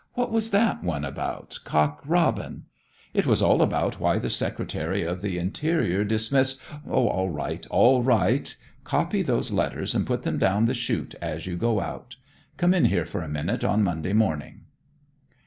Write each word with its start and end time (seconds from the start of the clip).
"What 0.15 0.31
was 0.31 0.49
that 0.49 0.83
one 0.83 1.05
about 1.05 1.59
Cock 1.63 2.01
Robin?" 2.07 2.63
"It 3.13 3.27
was 3.27 3.39
all 3.39 3.61
about 3.61 3.99
why 3.99 4.17
the 4.17 4.31
secretary 4.31 5.03
of 5.03 5.21
the 5.21 5.37
interior 5.37 6.03
dismissed" 6.03 6.59
"All 6.89 7.29
right, 7.29 7.63
all 7.67 8.01
right. 8.01 8.55
Copy 8.83 9.21
those 9.21 9.51
letters, 9.51 9.93
and 9.93 10.07
put 10.07 10.23
them 10.23 10.39
down 10.39 10.65
the 10.65 10.73
chute 10.73 11.13
as 11.21 11.45
you 11.45 11.55
go 11.55 11.81
out. 11.81 12.15
Come 12.57 12.73
in 12.73 12.85
here 12.85 13.05
for 13.05 13.21
a 13.21 13.29
minute 13.29 13.63
on 13.63 13.83
Monday 13.83 14.13
morning." 14.13 14.61